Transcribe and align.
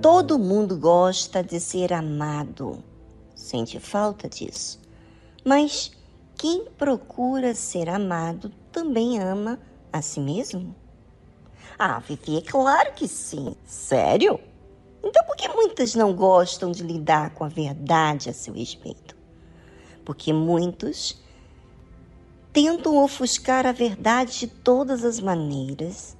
Todo 0.00 0.38
mundo 0.38 0.76
gosta 0.76 1.42
de 1.42 1.58
ser 1.58 1.92
amado, 1.92 2.84
sente 3.34 3.80
falta 3.80 4.28
disso. 4.28 4.80
Mas 5.44 5.90
quem 6.36 6.66
procura 6.66 7.52
ser 7.52 7.88
amado 7.88 8.52
também 8.70 9.18
ama 9.18 9.58
a 9.92 10.00
si 10.00 10.20
mesmo? 10.20 10.72
Ah, 11.76 11.98
Vivi, 11.98 12.36
é 12.36 12.40
claro 12.42 12.92
que 12.94 13.08
sim. 13.08 13.56
Sério? 13.64 14.38
Então 15.02 15.24
por 15.24 15.36
que 15.36 15.48
muitas 15.48 15.96
não 15.96 16.14
gostam 16.14 16.70
de 16.70 16.84
lidar 16.84 17.34
com 17.34 17.42
a 17.42 17.48
verdade 17.48 18.30
a 18.30 18.32
seu 18.32 18.54
respeito? 18.54 19.16
Porque 20.04 20.32
muitos 20.32 21.20
tentam 22.52 23.02
ofuscar 23.02 23.66
a 23.66 23.72
verdade 23.72 24.38
de 24.38 24.46
todas 24.46 25.04
as 25.04 25.18
maneiras, 25.18 26.16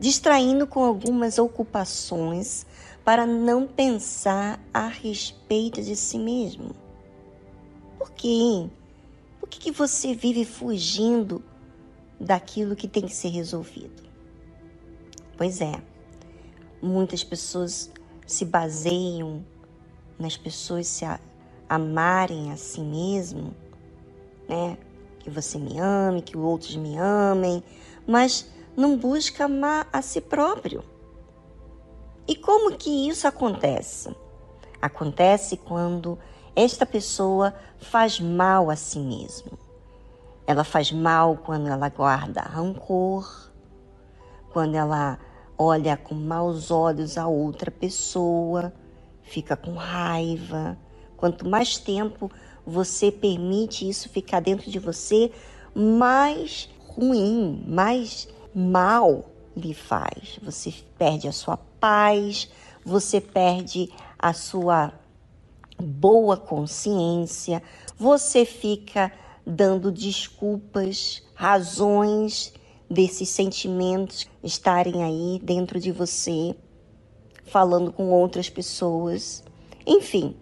distraindo 0.00 0.66
com 0.66 0.84
algumas 0.84 1.38
ocupações 1.38 2.66
para 3.04 3.26
não 3.26 3.66
pensar 3.66 4.60
a 4.72 4.86
respeito 4.86 5.82
de 5.82 5.96
si 5.96 6.18
mesmo. 6.18 6.74
Por 7.98 8.10
quê? 8.12 8.68
Por 9.38 9.48
que, 9.48 9.58
que 9.58 9.70
você 9.70 10.14
vive 10.14 10.44
fugindo 10.44 11.42
daquilo 12.18 12.76
que 12.76 12.86
tem 12.86 13.04
que 13.04 13.14
ser 13.14 13.28
resolvido? 13.28 14.02
Pois 15.36 15.60
é, 15.60 15.82
muitas 16.82 17.24
pessoas 17.24 17.90
se 18.26 18.44
baseiam 18.44 19.44
nas 20.18 20.36
pessoas 20.36 20.86
se 20.86 21.04
amarem 21.68 22.52
a 22.52 22.56
si 22.56 22.80
mesmo, 22.80 23.54
né? 24.48 24.76
Que 25.18 25.30
você 25.30 25.58
me 25.58 25.78
ame, 25.78 26.22
que 26.22 26.36
outros 26.36 26.76
me 26.76 26.96
amem, 26.98 27.62
mas 28.06 28.50
não 28.76 28.96
busca 28.96 29.46
amar 29.46 29.88
a 29.92 30.02
si 30.02 30.20
próprio. 30.20 30.84
E 32.30 32.36
como 32.36 32.76
que 32.76 33.08
isso 33.08 33.26
acontece? 33.26 34.14
Acontece 34.80 35.56
quando 35.56 36.16
esta 36.54 36.86
pessoa 36.86 37.52
faz 37.76 38.20
mal 38.20 38.70
a 38.70 38.76
si 38.76 39.00
mesma. 39.00 39.50
Ela 40.46 40.62
faz 40.62 40.92
mal 40.92 41.38
quando 41.38 41.66
ela 41.66 41.88
guarda 41.88 42.42
rancor, 42.42 43.50
quando 44.52 44.76
ela 44.76 45.18
olha 45.58 45.96
com 45.96 46.14
maus 46.14 46.70
olhos 46.70 47.18
a 47.18 47.26
outra 47.26 47.68
pessoa, 47.68 48.72
fica 49.22 49.56
com 49.56 49.72
raiva. 49.72 50.78
Quanto 51.16 51.48
mais 51.48 51.78
tempo 51.78 52.30
você 52.64 53.10
permite 53.10 53.88
isso 53.88 54.08
ficar 54.08 54.38
dentro 54.38 54.70
de 54.70 54.78
você, 54.78 55.32
mais 55.74 56.70
ruim, 56.94 57.64
mais 57.66 58.28
mal 58.54 59.24
lhe 59.60 59.74
faz. 59.74 60.38
Você 60.42 60.74
perde 60.98 61.28
a 61.28 61.32
sua 61.32 61.56
paz, 61.56 62.48
você 62.84 63.20
perde 63.20 63.90
a 64.18 64.32
sua 64.32 64.92
boa 65.78 66.36
consciência, 66.36 67.62
você 67.96 68.44
fica 68.44 69.12
dando 69.46 69.90
desculpas, 69.90 71.22
razões 71.34 72.52
desses 72.88 73.28
sentimentos 73.28 74.26
estarem 74.42 75.04
aí 75.04 75.40
dentro 75.42 75.78
de 75.78 75.92
você, 75.92 76.54
falando 77.44 77.92
com 77.92 78.10
outras 78.10 78.50
pessoas. 78.50 79.44
Enfim, 79.86 80.36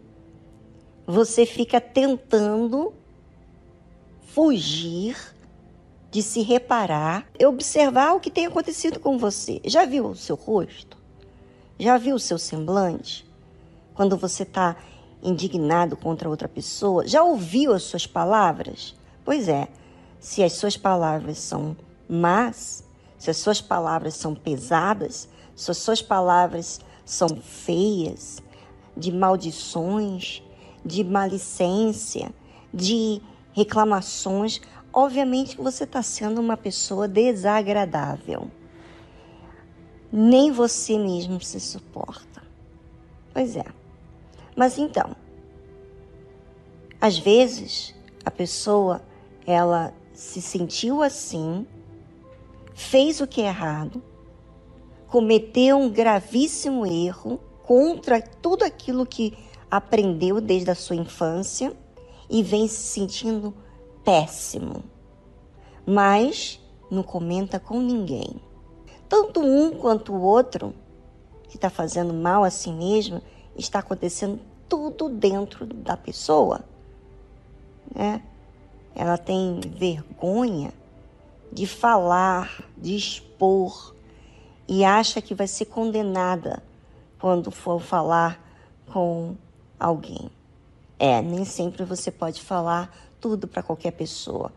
você 1.07 1.45
fica 1.47 1.81
tentando 1.81 2.93
fugir 4.23 5.17
de 6.11 6.23
se 6.23 6.43
reparar 6.43 7.27
e 7.39 7.45
observar 7.45 8.15
o 8.15 8.21
que 8.21 8.31
tem 8.31 8.47
acontecido 8.47 8.99
com 8.99 9.19
você. 9.19 9.61
Já 9.65 9.85
viu 9.85 10.07
o 10.07 10.17
seu 10.17 10.37
rosto? 10.37 10.97
Já 11.79 11.99
viu 11.99 12.17
o 12.17 12.21
seu 12.21 12.39
semblante? 12.39 13.27
Quando 13.95 14.17
você 14.17 14.43
está 14.43 14.77
indignado 15.23 15.97
contra 15.97 16.29
outra 16.29 16.49
pessoa? 16.49 17.07
Já 17.07 17.23
ouviu 17.23 17.73
as 17.73 17.83
suas 17.83 18.07
palavras? 18.07 18.95
Pois 19.25 19.49
é, 19.49 19.69
se 20.19 20.43
as 20.43 20.55
suas 20.55 20.77
palavras 20.77 21.39
são 21.39 21.77
más, 22.09 22.85
se 23.19 23.31
as 23.31 23.37
suas 23.37 23.61
palavras 23.61 24.15
são 24.15 24.35
pesadas, 24.35 25.29
se 25.55 25.71
as 25.71 25.79
suas 25.79 26.01
palavras 26.01 26.81
são 27.05 27.29
feias, 27.29 28.43
de 28.97 29.13
maldições, 29.13 30.43
de 30.85 31.05
malicência, 31.05 32.33
de 32.73 33.21
reclamações, 33.53 34.61
obviamente 34.99 35.57
você 35.57 35.85
está 35.85 36.03
sendo 36.03 36.41
uma 36.41 36.57
pessoa 36.57 37.07
desagradável 37.07 38.51
nem 40.11 40.51
você 40.51 40.99
mesmo 40.99 41.41
se 41.41 41.61
suporta. 41.61 42.43
Pois 43.33 43.55
é. 43.57 43.65
Mas 44.57 44.77
então, 44.79 45.15
às 47.01 47.17
vezes 47.19 47.95
a 48.25 48.31
pessoa 48.31 49.03
ela 49.47 49.95
se 50.13 50.43
sentiu 50.43 51.03
assim, 51.03 51.65
fez 52.75 53.21
o 53.21 53.27
que 53.27 53.43
é 53.43 53.47
errado, 53.47 54.03
cometeu 55.07 55.79
um 55.79 55.91
gravíssimo 55.91 56.85
erro 56.85 57.39
contra 57.63 58.21
tudo 58.21 58.65
aquilo 58.65 59.07
que 59.07 59.37
aprendeu 59.71 60.41
desde 60.41 60.71
a 60.71 60.75
sua 60.75 60.97
infância 60.97 61.73
e 62.29 62.43
vem 62.43 62.67
se 62.67 62.83
sentindo 62.83 63.55
péssimo. 64.09 64.83
Mas 65.85 66.59
não 66.91 67.03
comenta 67.03 67.61
com 67.61 67.79
ninguém 67.79 68.41
tanto 69.09 69.41
um 69.41 69.71
quanto 69.71 70.13
o 70.13 70.21
outro, 70.21 70.75
que 71.49 71.57
está 71.57 71.71
fazendo 71.71 72.13
mal 72.13 72.45
a 72.45 72.51
si 72.51 72.71
mesmo, 72.71 73.23
está 73.57 73.79
acontecendo 73.79 74.39
tudo 74.69 75.09
dentro 75.09 75.65
da 75.65 75.97
pessoa. 75.97 76.61
Né? 77.95 78.23
Ela 78.95 79.17
tem 79.17 79.61
vergonha 79.61 80.75
de 81.51 81.67
falar, 81.67 82.63
de 82.77 82.95
expor 82.95 83.95
e 84.69 84.85
acha 84.85 85.23
que 85.23 85.35
vai 85.35 85.47
ser 85.47 85.65
condenada 85.65 86.63
quando 87.19 87.51
for 87.51 87.81
falar 87.81 88.39
com 88.93 89.35
alguém. 89.81 90.31
É, 90.99 91.23
nem 91.23 91.47
sempre 91.47 91.85
você 91.85 92.11
pode 92.11 92.43
falar 92.43 92.95
tudo 93.21 93.47
para 93.49 93.63
qualquer 93.63 93.93
pessoa, 93.93 94.53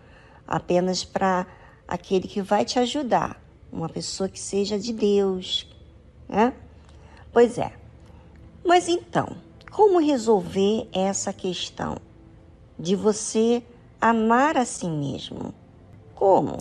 apenas 0.47 1.03
para 1.03 1.47
aquele 1.87 2.27
que 2.27 2.41
vai 2.41 2.65
te 2.65 2.79
ajudar 2.79 3.41
uma 3.71 3.87
pessoa 3.87 4.27
que 4.27 4.39
seja 4.39 4.77
de 4.77 4.91
Deus, 4.91 5.67
né? 6.27 6.53
Pois 7.31 7.57
é. 7.57 7.71
Mas 8.65 8.87
então, 8.87 9.35
como 9.71 9.99
resolver 9.99 10.87
essa 10.91 11.31
questão 11.31 11.97
de 12.77 12.95
você 12.95 13.63
amar 13.99 14.57
a 14.57 14.65
si 14.65 14.87
mesmo? 14.87 15.53
Como? 16.13 16.57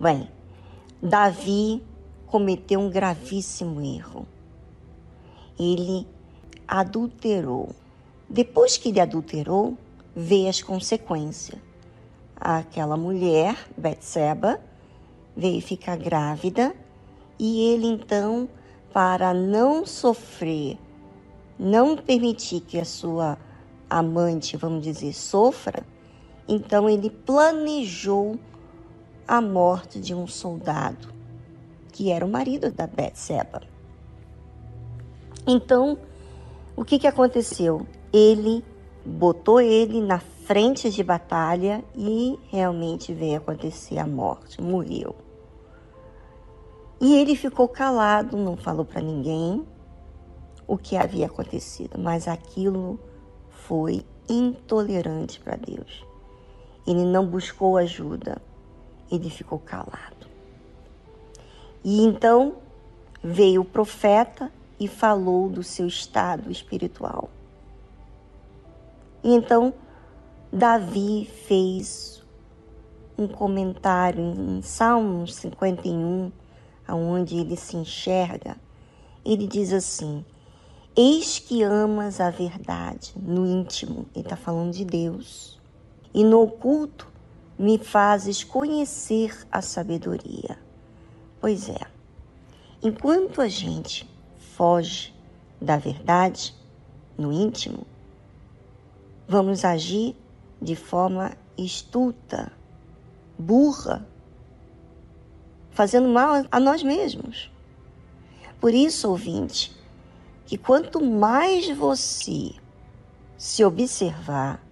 Bem, 0.00 0.28
Davi 1.02 1.82
cometeu 2.26 2.80
um 2.80 2.90
gravíssimo 2.90 3.80
erro. 3.80 4.26
Ele 5.58 6.06
adulterou. 6.66 7.70
Depois 8.28 8.76
que 8.76 8.88
ele 8.88 9.00
adulterou, 9.00 9.76
veio 10.14 10.48
as 10.48 10.62
consequências. 10.62 11.60
Aquela 12.36 12.96
mulher, 12.96 13.56
Betseba, 13.76 14.60
veio 15.36 15.60
ficar 15.60 15.96
grávida 15.96 16.74
e 17.38 17.72
ele 17.72 17.86
então, 17.86 18.48
para 18.92 19.34
não 19.34 19.84
sofrer, 19.84 20.78
não 21.58 21.96
permitir 21.96 22.60
que 22.60 22.78
a 22.78 22.84
sua 22.84 23.38
amante, 23.88 24.56
vamos 24.56 24.82
dizer, 24.82 25.12
sofra, 25.12 25.84
então 26.46 26.88
ele 26.88 27.10
planejou 27.10 28.38
a 29.26 29.40
morte 29.40 30.00
de 30.00 30.14
um 30.14 30.26
soldado, 30.26 31.12
que 31.92 32.10
era 32.10 32.24
o 32.24 32.28
marido 32.28 32.70
da 32.70 32.86
Betseba. 32.86 33.62
Então, 35.46 35.98
o 36.76 36.84
que, 36.84 36.98
que 36.98 37.06
aconteceu? 37.06 37.86
Ele 38.12 38.64
botou 39.04 39.60
ele 39.60 40.00
na 40.00 40.18
frente 40.18 40.90
de 40.90 41.02
batalha 41.02 41.84
e 41.94 42.38
realmente 42.48 43.12
veio 43.12 43.38
acontecer 43.38 43.98
a 43.98 44.06
morte, 44.06 44.60
morreu. 44.60 45.14
E 47.00 47.14
ele 47.16 47.36
ficou 47.36 47.68
calado, 47.68 48.36
não 48.36 48.56
falou 48.56 48.84
para 48.84 49.02
ninguém 49.02 49.66
o 50.66 50.78
que 50.78 50.96
havia 50.96 51.26
acontecido, 51.26 51.98
mas 51.98 52.26
aquilo 52.26 52.98
foi 53.50 54.04
intolerante 54.28 55.38
para 55.40 55.56
Deus. 55.56 56.04
Ele 56.86 57.04
não 57.04 57.26
buscou 57.26 57.76
ajuda, 57.76 58.40
ele 59.10 59.28
ficou 59.28 59.58
calado. 59.58 60.26
E 61.82 62.02
então 62.02 62.56
veio 63.22 63.62
o 63.62 63.64
profeta 63.64 64.50
e 64.80 64.88
falou 64.88 65.48
do 65.48 65.62
seu 65.62 65.86
estado 65.86 66.50
espiritual. 66.50 67.28
E 69.24 69.32
então 69.32 69.72
Davi 70.52 71.24
fez 71.24 72.22
um 73.16 73.26
comentário 73.26 74.22
em 74.22 74.60
Salmos 74.60 75.34
51, 75.36 76.30
onde 76.90 77.38
ele 77.38 77.56
se 77.56 77.74
enxerga. 77.74 78.54
Ele 79.24 79.46
diz 79.46 79.72
assim: 79.72 80.22
Eis 80.94 81.38
que 81.38 81.62
amas 81.62 82.20
a 82.20 82.28
verdade 82.28 83.14
no 83.16 83.46
íntimo, 83.46 84.04
ele 84.14 84.26
está 84.26 84.36
falando 84.36 84.72
de 84.72 84.84
Deus, 84.84 85.58
e 86.12 86.22
no 86.22 86.42
oculto 86.42 87.10
me 87.58 87.78
fazes 87.78 88.44
conhecer 88.44 89.34
a 89.50 89.62
sabedoria. 89.62 90.58
Pois 91.40 91.70
é, 91.70 91.80
enquanto 92.82 93.40
a 93.40 93.48
gente 93.48 94.06
foge 94.36 95.14
da 95.58 95.78
verdade 95.78 96.54
no 97.16 97.32
íntimo, 97.32 97.86
vamos 99.26 99.64
agir 99.64 100.16
de 100.60 100.76
forma 100.76 101.32
estulta, 101.56 102.52
burra, 103.38 104.06
fazendo 105.70 106.08
mal 106.08 106.44
a 106.50 106.60
nós 106.60 106.82
mesmos. 106.82 107.50
Por 108.60 108.72
isso, 108.72 109.10
ouvinte, 109.10 109.76
que 110.46 110.56
quanto 110.56 111.04
mais 111.04 111.68
você 111.76 112.52
se 113.36 113.64
observar 113.64 114.64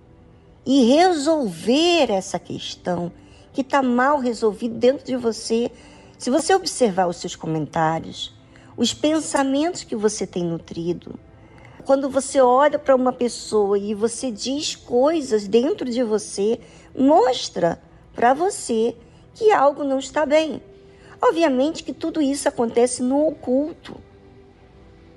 e 0.64 0.84
resolver 0.94 2.10
essa 2.10 2.38
questão 2.38 3.12
que 3.52 3.60
está 3.60 3.82
mal 3.82 4.18
resolvida 4.18 4.78
dentro 4.78 5.04
de 5.04 5.16
você, 5.16 5.70
se 6.16 6.30
você 6.30 6.54
observar 6.54 7.06
os 7.06 7.16
seus 7.16 7.36
comentários, 7.36 8.34
os 8.76 8.94
pensamentos 8.94 9.84
que 9.84 9.94
você 9.94 10.26
tem 10.26 10.44
nutrido, 10.44 11.18
quando 11.84 12.08
você 12.08 12.40
olha 12.40 12.78
para 12.78 12.94
uma 12.94 13.12
pessoa 13.12 13.78
e 13.78 13.94
você 13.94 14.30
diz 14.30 14.76
coisas 14.76 15.46
dentro 15.46 15.90
de 15.90 16.02
você, 16.02 16.60
mostra 16.96 17.82
para 18.14 18.34
você 18.34 18.96
que 19.34 19.50
algo 19.50 19.84
não 19.84 19.98
está 19.98 20.24
bem. 20.24 20.62
Obviamente 21.20 21.84
que 21.84 21.92
tudo 21.92 22.20
isso 22.20 22.48
acontece 22.48 23.02
no 23.02 23.28
oculto. 23.28 23.96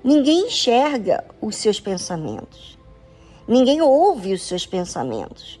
Ninguém 0.02 0.46
enxerga 0.46 1.24
os 1.40 1.56
seus 1.56 1.80
pensamentos. 1.80 2.78
Ninguém 3.46 3.80
ouve 3.82 4.32
os 4.32 4.42
seus 4.42 4.66
pensamentos. 4.66 5.60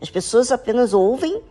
As 0.00 0.10
pessoas 0.10 0.52
apenas 0.52 0.92
ouvem 0.92 1.42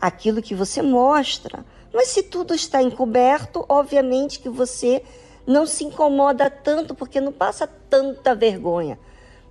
aquilo 0.00 0.40
que 0.40 0.54
você 0.54 0.80
mostra. 0.82 1.64
Mas 1.92 2.08
se 2.08 2.22
tudo 2.22 2.54
está 2.54 2.82
encoberto, 2.82 3.64
obviamente 3.68 4.38
que 4.38 4.48
você 4.48 5.02
não 5.46 5.66
se 5.66 5.84
incomoda 5.84 6.50
tanto 6.50 6.94
porque 6.94 7.20
não 7.20 7.32
passa 7.32 7.66
tanta 7.66 8.34
vergonha. 8.34 8.98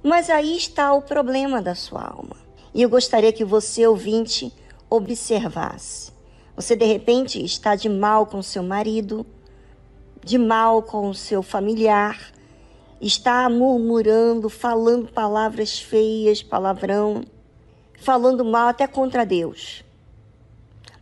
Mas 0.02 0.30
aí 0.30 0.56
está 0.56 0.94
o 0.94 1.02
problema 1.02 1.62
da 1.62 1.76
sua 1.76 2.02
alma. 2.04 2.38
E 2.74 2.82
eu 2.82 2.90
gostaria 2.90 3.34
que 3.34 3.44
você, 3.44 3.86
ouvinte, 3.86 4.54
observasse. 4.90 6.12
Você 6.56 6.76
de 6.76 6.86
repente 6.86 7.44
está 7.44 7.76
de 7.76 7.90
mal 7.90 8.26
com 8.26 8.42
seu 8.42 8.64
marido, 8.64 9.26
de 10.24 10.38
mal 10.38 10.84
com 10.84 11.10
o 11.10 11.16
seu 11.16 11.42
familiar, 11.42 12.34
está 13.02 13.50
murmurando, 13.50 14.50
falando 14.50 15.12
palavras 15.12 15.80
feias, 15.80 16.44
palavrão, 16.44 17.24
falando 18.00 18.44
mal 18.44 18.68
até 18.68 18.86
contra 18.88 19.26
Deus. 19.26 19.84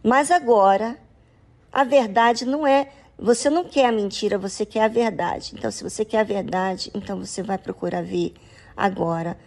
Mas 0.03 0.31
agora, 0.31 0.97
a 1.71 1.83
verdade 1.83 2.45
não 2.45 2.65
é 2.65 2.89
você 3.19 3.49
não 3.49 3.63
quer 3.63 3.87
a 3.87 3.91
mentira, 3.91 4.37
você 4.37 4.65
quer 4.65 4.83
a 4.83 4.87
verdade. 4.87 5.53
Então, 5.57 5.71
se 5.71 5.83
você 5.83 6.05
quer 6.05 6.19
a 6.19 6.23
verdade, 6.23 6.91
então 6.93 7.17
você 7.17 7.41
vai 7.41 7.57
procurar 7.57 8.03
ver 8.03 8.33
agora. 8.75 9.37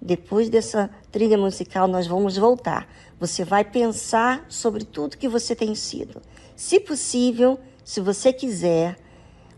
Depois 0.00 0.48
dessa 0.48 0.88
trilha 1.10 1.36
musical, 1.36 1.88
nós 1.88 2.06
vamos 2.06 2.36
voltar. 2.36 2.88
Você 3.18 3.44
vai 3.44 3.64
pensar 3.64 4.46
sobre 4.48 4.84
tudo 4.84 5.16
que 5.16 5.28
você 5.28 5.56
tem 5.56 5.74
sido. 5.74 6.22
Se 6.54 6.78
possível, 6.78 7.58
se 7.84 8.00
você 8.00 8.32
quiser 8.32 8.96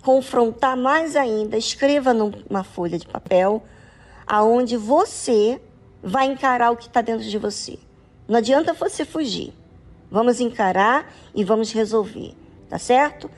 confrontar 0.02 0.76
mais 0.76 1.14
ainda, 1.14 1.58
escreva 1.58 2.14
numa 2.14 2.64
folha 2.64 2.98
de 2.98 3.06
papel 3.06 3.62
aonde 4.26 4.76
você 4.78 5.60
vai 6.02 6.26
encarar 6.26 6.70
o 6.70 6.76
que 6.76 6.86
está 6.86 7.02
dentro 7.02 7.26
de 7.26 7.36
você. 7.36 7.78
Não 8.26 8.38
adianta 8.38 8.72
você 8.72 9.04
fugir. 9.04 9.52
Vamos 10.10 10.40
encarar 10.40 11.12
e 11.34 11.44
vamos 11.44 11.72
resolver, 11.72 12.34
tá 12.68 12.78
certo? 12.78 13.30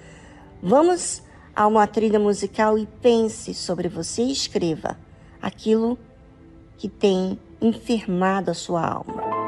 Vamos 0.65 1.21
a 1.57 1.67
uma 1.67 1.89
trilha 1.89 2.21
musical 2.21 2.79
e 2.79 2.87
pense 2.87 3.53
sobre 3.53 3.89
você 3.89 4.23
e 4.23 4.31
escreva 4.31 4.97
aquilo 5.41 5.99
que 6.79 6.89
tem 6.89 7.37
enfermado 7.61 8.49
a 8.49 8.55
sua 8.55 8.87
alma. 8.87 9.42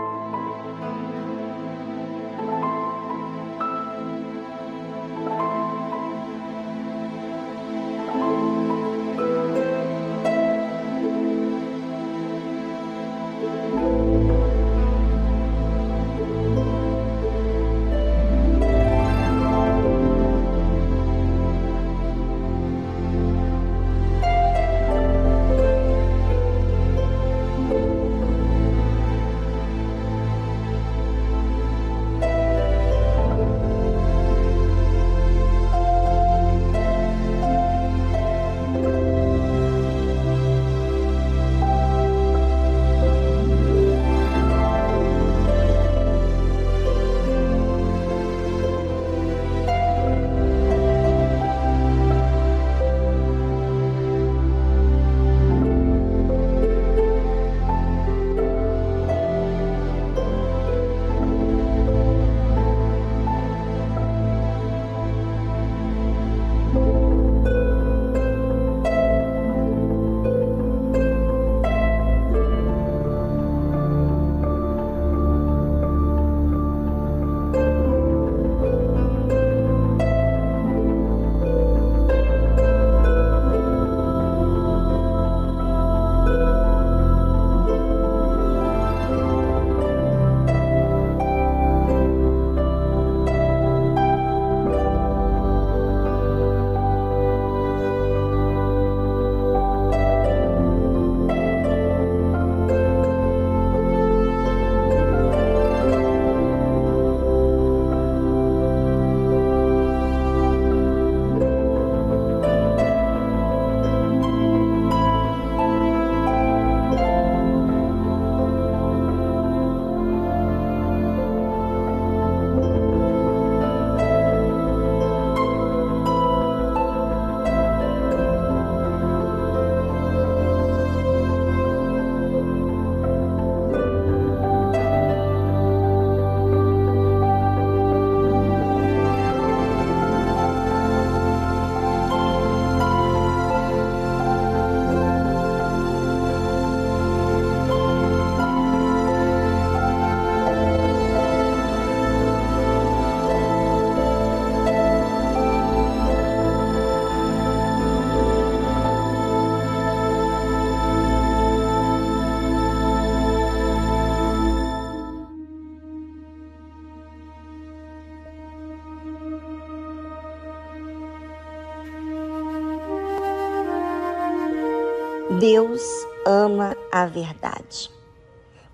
Deus 175.38 175.82
ama 176.24 176.76
a 176.92 177.06
verdade. 177.06 177.90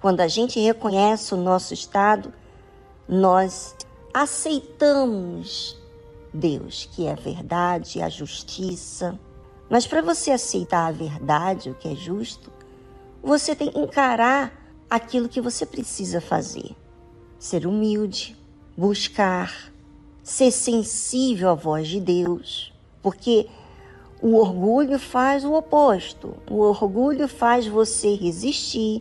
Quando 0.00 0.20
a 0.20 0.28
gente 0.28 0.60
reconhece 0.60 1.32
o 1.32 1.36
nosso 1.38 1.72
estado, 1.72 2.32
nós 3.08 3.74
aceitamos 4.12 5.78
Deus, 6.34 6.88
que 6.92 7.06
é 7.06 7.12
a 7.12 7.16
verdade, 7.16 8.02
a 8.02 8.08
justiça. 8.10 9.18
Mas 9.70 9.86
para 9.86 10.02
você 10.02 10.32
aceitar 10.32 10.86
a 10.86 10.92
verdade, 10.92 11.70
o 11.70 11.74
que 11.74 11.88
é 11.88 11.94
justo, 11.94 12.52
você 13.22 13.56
tem 13.56 13.70
que 13.70 13.78
encarar 13.78 14.52
aquilo 14.88 15.28
que 15.28 15.40
você 15.40 15.64
precisa 15.64 16.20
fazer. 16.20 16.76
Ser 17.38 17.66
humilde, 17.66 18.36
buscar, 18.76 19.72
ser 20.22 20.50
sensível 20.50 21.48
à 21.50 21.54
voz 21.54 21.88
de 21.88 22.00
Deus, 22.00 22.72
porque 23.02 23.48
o 24.22 24.36
orgulho 24.36 24.98
faz 24.98 25.44
o 25.44 25.54
oposto. 25.54 26.34
O 26.50 26.56
orgulho 26.60 27.26
faz 27.26 27.66
você 27.66 28.14
resistir, 28.14 29.00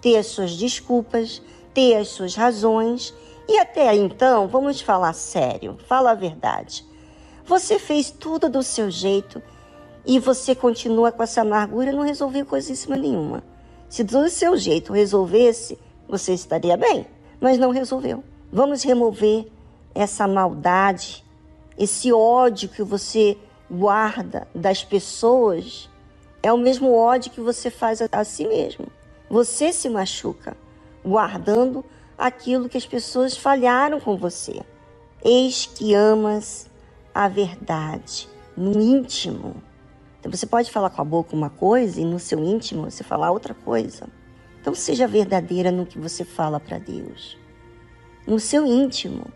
ter 0.00 0.16
as 0.16 0.26
suas 0.26 0.56
desculpas, 0.56 1.40
ter 1.72 1.96
as 1.96 2.08
suas 2.08 2.34
razões. 2.34 3.14
E 3.48 3.58
até 3.58 3.94
então, 3.94 4.48
vamos 4.48 4.80
falar 4.80 5.12
sério, 5.12 5.78
fala 5.86 6.10
a 6.10 6.14
verdade. 6.14 6.84
Você 7.46 7.78
fez 7.78 8.10
tudo 8.10 8.48
do 8.48 8.62
seu 8.62 8.90
jeito 8.90 9.42
e 10.04 10.18
você 10.18 10.54
continua 10.54 11.12
com 11.12 11.22
essa 11.22 11.40
amargura 11.40 11.90
e 11.90 11.94
não 11.94 12.02
resolveu 12.02 12.44
cima 12.60 12.96
nenhuma. 12.96 13.42
Se 13.88 14.04
do 14.04 14.28
seu 14.28 14.56
jeito 14.56 14.92
resolvesse, 14.92 15.78
você 16.06 16.34
estaria 16.34 16.76
bem, 16.76 17.06
mas 17.40 17.58
não 17.58 17.70
resolveu. 17.70 18.22
Vamos 18.52 18.82
remover 18.82 19.46
essa 19.94 20.26
maldade, 20.26 21.24
esse 21.78 22.12
ódio 22.12 22.68
que 22.68 22.82
você 22.82 23.36
guarda 23.70 24.48
das 24.54 24.82
pessoas 24.82 25.88
é 26.42 26.52
o 26.52 26.58
mesmo 26.58 26.94
ódio 26.94 27.30
que 27.30 27.40
você 27.40 27.70
faz 27.70 28.00
a, 28.00 28.08
a 28.12 28.24
si 28.24 28.46
mesmo. 28.46 28.86
Você 29.28 29.72
se 29.72 29.88
machuca 29.88 30.56
guardando 31.04 31.84
aquilo 32.16 32.68
que 32.68 32.78
as 32.78 32.86
pessoas 32.86 33.36
falharam 33.36 34.00
com 34.00 34.16
você. 34.16 34.60
Eis 35.22 35.66
que 35.66 35.94
amas 35.94 36.68
a 37.14 37.28
verdade 37.28 38.28
no 38.56 38.80
íntimo. 38.80 39.62
Então 40.18 40.30
você 40.30 40.46
pode 40.46 40.70
falar 40.70 40.90
com 40.90 41.00
a 41.00 41.04
boca 41.04 41.34
uma 41.34 41.50
coisa 41.50 42.00
e 42.00 42.04
no 42.04 42.18
seu 42.18 42.42
íntimo 42.42 42.90
você 42.90 43.04
falar 43.04 43.30
outra 43.30 43.54
coisa. 43.54 44.06
Então 44.60 44.74
seja 44.74 45.06
verdadeira 45.06 45.70
no 45.70 45.86
que 45.86 45.98
você 45.98 46.24
fala 46.24 46.58
para 46.58 46.78
Deus. 46.78 47.38
No 48.26 48.38
seu 48.38 48.66
íntimo, 48.66 49.26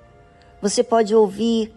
você 0.61 0.83
pode 0.83 1.15
ouvir 1.15 1.73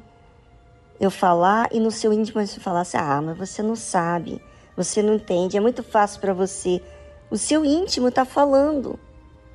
eu 0.99 1.11
falar 1.11 1.69
e 1.71 1.79
no 1.79 1.91
seu 1.91 2.13
íntimo 2.13 2.45
você 2.45 2.59
falar 2.59 2.81
assim: 2.81 2.97
ah, 2.97 3.21
mas 3.21 3.37
você 3.37 3.61
não 3.61 3.75
sabe, 3.75 4.41
você 4.75 5.01
não 5.01 5.15
entende, 5.15 5.57
é 5.57 5.59
muito 5.59 5.83
fácil 5.83 6.21
para 6.21 6.33
você. 6.33 6.81
O 7.29 7.37
seu 7.37 7.65
íntimo 7.65 8.07
está 8.07 8.23
falando, 8.23 8.99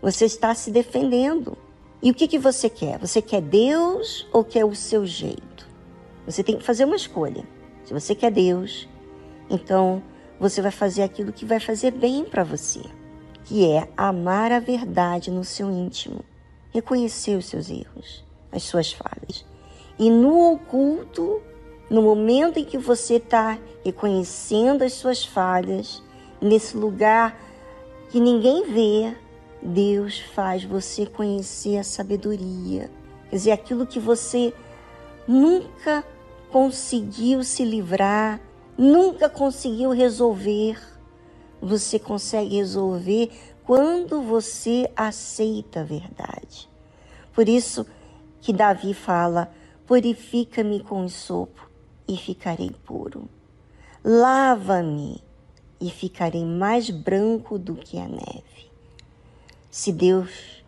você 0.02 0.24
está 0.24 0.54
se 0.54 0.70
defendendo. 0.70 1.56
E 2.02 2.10
o 2.10 2.14
que, 2.14 2.26
que 2.26 2.38
você 2.38 2.68
quer? 2.68 2.98
Você 2.98 3.20
quer 3.20 3.42
Deus 3.42 4.26
ou 4.32 4.42
quer 4.42 4.64
o 4.64 4.74
seu 4.74 5.04
jeito? 5.04 5.68
Você 6.26 6.42
tem 6.42 6.56
que 6.56 6.64
fazer 6.64 6.84
uma 6.84 6.96
escolha. 6.96 7.44
Se 7.84 7.92
você 7.92 8.14
quer 8.14 8.30
Deus, 8.30 8.88
então 9.48 10.02
você 10.38 10.62
vai 10.62 10.70
fazer 10.70 11.02
aquilo 11.02 11.32
que 11.32 11.44
vai 11.44 11.60
fazer 11.60 11.90
bem 11.90 12.24
para 12.24 12.42
você, 12.42 12.80
que 13.44 13.70
é 13.70 13.88
amar 13.96 14.50
a 14.50 14.58
verdade 14.58 15.30
no 15.30 15.44
seu 15.44 15.70
íntimo, 15.70 16.24
reconhecer 16.72 17.36
os 17.36 17.46
seus 17.46 17.68
erros, 17.68 18.24
as 18.50 18.62
suas 18.62 18.92
falhas 18.92 19.44
e 20.00 20.08
no 20.08 20.54
oculto, 20.54 21.42
no 21.90 22.00
momento 22.00 22.58
em 22.58 22.64
que 22.64 22.78
você 22.78 23.16
está 23.16 23.58
reconhecendo 23.84 24.80
as 24.80 24.94
suas 24.94 25.26
falhas, 25.26 26.02
nesse 26.40 26.74
lugar 26.74 27.38
que 28.08 28.18
ninguém 28.18 28.72
vê, 28.72 29.14
Deus 29.60 30.18
faz 30.18 30.64
você 30.64 31.04
conhecer 31.04 31.76
a 31.76 31.84
sabedoria. 31.84 32.90
Quer 33.28 33.36
dizer, 33.36 33.52
aquilo 33.52 33.86
que 33.86 34.00
você 34.00 34.54
nunca 35.28 36.02
conseguiu 36.50 37.44
se 37.44 37.62
livrar, 37.62 38.40
nunca 38.78 39.28
conseguiu 39.28 39.90
resolver, 39.90 40.80
você 41.60 41.98
consegue 41.98 42.56
resolver 42.56 43.30
quando 43.66 44.22
você 44.22 44.90
aceita 44.96 45.80
a 45.80 45.84
verdade. 45.84 46.70
Por 47.34 47.50
isso 47.50 47.84
que 48.40 48.50
Davi 48.50 48.94
fala: 48.94 49.59
Purifica-me 49.90 50.78
com 50.78 51.08
sopo 51.08 51.68
e 52.06 52.16
ficarei 52.16 52.70
puro. 52.70 53.28
Lava-me 54.04 55.20
e 55.80 55.90
ficarei 55.90 56.44
mais 56.44 56.90
branco 56.90 57.58
do 57.58 57.74
que 57.74 57.98
a 57.98 58.06
neve. 58.06 58.70
Se 59.68 59.92
Deus 59.92 60.62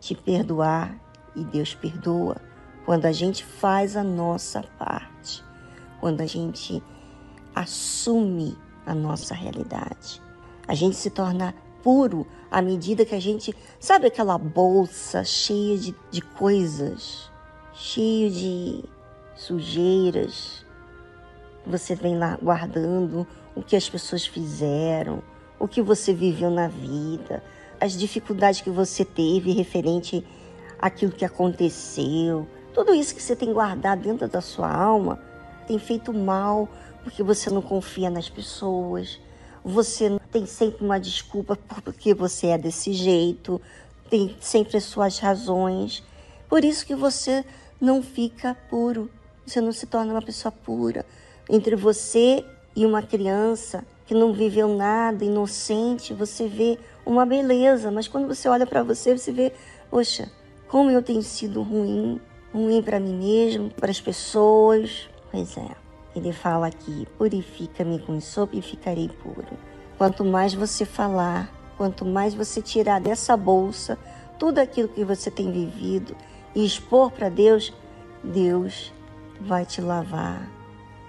te 0.00 0.14
perdoar, 0.14 0.98
e 1.36 1.44
Deus 1.44 1.74
perdoa, 1.74 2.40
quando 2.86 3.04
a 3.04 3.12
gente 3.12 3.44
faz 3.44 3.98
a 3.98 4.02
nossa 4.02 4.62
parte, 4.78 5.44
quando 6.00 6.22
a 6.22 6.26
gente 6.26 6.82
assume 7.54 8.56
a 8.86 8.94
nossa 8.94 9.34
realidade, 9.34 10.22
a 10.66 10.74
gente 10.74 10.96
se 10.96 11.10
torna 11.10 11.54
puro 11.82 12.26
à 12.50 12.62
medida 12.62 13.04
que 13.04 13.14
a 13.14 13.20
gente. 13.20 13.54
Sabe 13.78 14.06
aquela 14.06 14.38
bolsa 14.38 15.22
cheia 15.22 15.76
de, 15.76 15.94
de 16.10 16.22
coisas? 16.22 17.33
Cheio 17.74 18.30
de 18.30 18.84
sujeiras. 19.34 20.64
Você 21.66 21.94
vem 21.94 22.16
lá 22.16 22.38
guardando 22.40 23.26
o 23.54 23.62
que 23.62 23.76
as 23.76 23.88
pessoas 23.88 24.26
fizeram, 24.26 25.22
o 25.58 25.66
que 25.66 25.82
você 25.82 26.12
viveu 26.12 26.50
na 26.50 26.68
vida, 26.68 27.42
as 27.80 27.92
dificuldades 27.92 28.60
que 28.60 28.70
você 28.70 29.04
teve 29.04 29.52
referente 29.52 30.24
àquilo 30.78 31.12
que 31.12 31.24
aconteceu. 31.24 32.46
Tudo 32.72 32.94
isso 32.94 33.14
que 33.14 33.22
você 33.22 33.34
tem 33.34 33.52
guardado 33.52 34.02
dentro 34.02 34.28
da 34.28 34.40
sua 34.40 34.70
alma 34.70 35.20
tem 35.66 35.78
feito 35.78 36.12
mal 36.12 36.68
porque 37.02 37.22
você 37.22 37.50
não 37.50 37.60
confia 37.60 38.08
nas 38.08 38.28
pessoas, 38.28 39.20
você 39.62 40.18
tem 40.30 40.46
sempre 40.46 40.84
uma 40.84 40.98
desculpa 40.98 41.56
porque 41.82 42.14
você 42.14 42.48
é 42.48 42.58
desse 42.58 42.92
jeito, 42.92 43.60
tem 44.08 44.36
sempre 44.40 44.76
as 44.76 44.84
suas 44.84 45.18
razões. 45.18 46.02
Por 46.48 46.64
isso 46.64 46.86
que 46.86 46.94
você 46.94 47.44
não 47.80 48.02
fica 48.02 48.56
puro, 48.68 49.10
você 49.44 49.60
não 49.60 49.72
se 49.72 49.86
torna 49.86 50.12
uma 50.12 50.22
pessoa 50.22 50.52
pura. 50.52 51.04
Entre 51.48 51.76
você 51.76 52.44
e 52.74 52.86
uma 52.86 53.02
criança 53.02 53.84
que 54.06 54.14
não 54.14 54.32
viveu 54.32 54.68
nada, 54.68 55.24
inocente, 55.24 56.12
você 56.12 56.46
vê 56.46 56.78
uma 57.04 57.24
beleza, 57.24 57.90
mas 57.90 58.08
quando 58.08 58.26
você 58.26 58.48
olha 58.48 58.66
para 58.66 58.82
você, 58.82 59.16
você 59.16 59.32
vê, 59.32 59.52
poxa, 59.90 60.30
como 60.68 60.90
eu 60.90 61.02
tenho 61.02 61.22
sido 61.22 61.62
ruim, 61.62 62.20
ruim 62.52 62.82
para 62.82 63.00
mim 63.00 63.16
mesmo, 63.16 63.70
para 63.70 63.90
as 63.90 64.00
pessoas. 64.00 65.08
Pois 65.30 65.56
é, 65.56 65.70
ele 66.14 66.32
fala 66.32 66.66
aqui: 66.66 67.06
purifica-me 67.18 67.98
com 67.98 68.20
sopa 68.20 68.56
e 68.56 68.62
ficarei 68.62 69.08
puro. 69.08 69.56
Quanto 69.96 70.24
mais 70.24 70.54
você 70.54 70.84
falar, 70.84 71.52
quanto 71.76 72.04
mais 72.04 72.34
você 72.34 72.60
tirar 72.60 73.00
dessa 73.00 73.36
bolsa 73.36 73.98
tudo 74.38 74.58
aquilo 74.58 74.88
que 74.88 75.04
você 75.04 75.30
tem 75.30 75.50
vivido, 75.50 76.16
e 76.54 76.64
expor 76.64 77.10
para 77.10 77.28
Deus, 77.28 77.72
Deus 78.22 78.92
vai 79.40 79.66
te 79.66 79.80
lavar. 79.80 80.48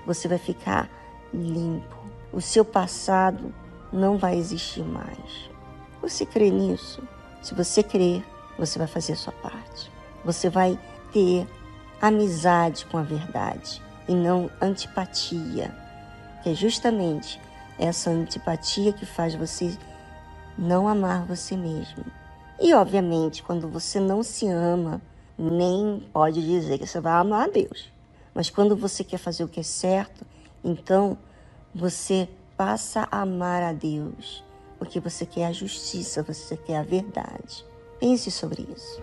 Você 0.05 0.27
vai 0.27 0.37
ficar 0.37 0.89
limpo. 1.33 1.95
O 2.31 2.41
seu 2.41 2.65
passado 2.65 3.53
não 3.91 4.17
vai 4.17 4.37
existir 4.37 4.83
mais. 4.83 5.49
Você 6.01 6.25
crê 6.25 6.49
nisso? 6.49 7.01
Se 7.41 7.53
você 7.53 7.81
crer, 7.81 8.23
você 8.57 8.77
vai 8.77 8.87
fazer 8.87 9.13
a 9.13 9.17
sua 9.17 9.33
parte. 9.33 9.91
Você 10.23 10.49
vai 10.49 10.79
ter 11.11 11.47
amizade 12.01 12.85
com 12.85 12.97
a 12.97 13.03
verdade 13.03 13.81
e 14.07 14.13
não 14.13 14.49
antipatia, 14.61 15.75
que 16.43 16.49
é 16.49 16.53
justamente 16.53 17.39
essa 17.79 18.09
antipatia 18.09 18.93
que 18.93 19.05
faz 19.05 19.35
você 19.35 19.77
não 20.57 20.87
amar 20.87 21.25
você 21.25 21.55
mesmo. 21.55 22.05
E 22.59 22.73
obviamente, 22.73 23.43
quando 23.43 23.67
você 23.67 23.99
não 23.99 24.23
se 24.23 24.47
ama, 24.47 25.01
nem 25.37 26.03
pode 26.13 26.41
dizer 26.41 26.77
que 26.77 26.87
você 26.87 26.99
vai 26.99 27.13
amar 27.13 27.47
a 27.47 27.51
Deus. 27.51 27.91
Mas 28.33 28.49
quando 28.49 28.75
você 28.75 29.03
quer 29.03 29.17
fazer 29.17 29.43
o 29.43 29.47
que 29.47 29.59
é 29.59 29.63
certo, 29.63 30.25
então 30.63 31.17
você 31.73 32.27
passa 32.57 33.07
a 33.11 33.21
amar 33.21 33.61
a 33.63 33.73
Deus, 33.73 34.43
porque 34.77 34.99
você 34.99 35.25
quer 35.25 35.47
a 35.47 35.51
justiça, 35.51 36.23
você 36.23 36.55
quer 36.57 36.77
a 36.77 36.83
verdade. 36.83 37.65
Pense 37.99 38.29
sobre 38.31 38.67
isso. 38.75 39.01